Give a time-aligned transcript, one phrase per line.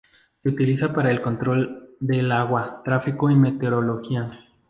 [0.41, 4.31] Se utiliza para el control del agua, tráfico y meteorología.